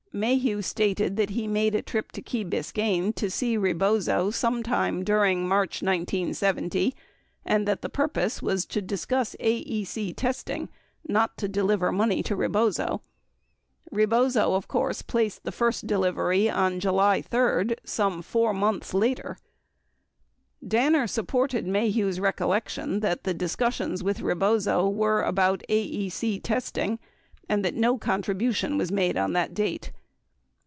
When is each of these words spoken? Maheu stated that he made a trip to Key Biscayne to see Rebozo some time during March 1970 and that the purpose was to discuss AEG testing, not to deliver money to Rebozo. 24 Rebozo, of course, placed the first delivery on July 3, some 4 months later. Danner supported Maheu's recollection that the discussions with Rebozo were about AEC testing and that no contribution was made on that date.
Maheu 0.13 0.61
stated 0.61 1.15
that 1.15 1.29
he 1.29 1.47
made 1.47 1.73
a 1.73 1.81
trip 1.81 2.11
to 2.11 2.21
Key 2.21 2.43
Biscayne 2.43 3.13
to 3.15 3.31
see 3.31 3.55
Rebozo 3.55 4.29
some 4.29 4.61
time 4.61 5.05
during 5.05 5.47
March 5.47 5.81
1970 5.81 6.93
and 7.45 7.65
that 7.65 7.81
the 7.81 7.87
purpose 7.87 8.41
was 8.41 8.65
to 8.65 8.81
discuss 8.81 9.37
AEG 9.39 10.17
testing, 10.17 10.67
not 11.07 11.37
to 11.37 11.47
deliver 11.47 11.93
money 11.93 12.21
to 12.23 12.35
Rebozo. 12.35 12.99
24 13.87 13.97
Rebozo, 13.99 14.53
of 14.55 14.67
course, 14.67 15.01
placed 15.01 15.45
the 15.45 15.49
first 15.53 15.87
delivery 15.87 16.49
on 16.49 16.81
July 16.81 17.21
3, 17.21 17.75
some 17.85 18.21
4 18.21 18.53
months 18.53 18.93
later. 18.93 19.37
Danner 20.67 21.07
supported 21.07 21.65
Maheu's 21.65 22.19
recollection 22.19 22.99
that 22.99 23.23
the 23.23 23.33
discussions 23.33 24.03
with 24.03 24.19
Rebozo 24.19 24.89
were 24.89 25.21
about 25.21 25.63
AEC 25.69 26.43
testing 26.43 26.99
and 27.47 27.63
that 27.63 27.75
no 27.75 27.97
contribution 27.97 28.77
was 28.77 28.91
made 28.91 29.15
on 29.15 29.31
that 29.31 29.53
date. 29.53 29.93